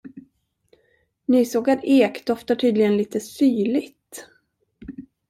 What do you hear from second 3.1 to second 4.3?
syrligt.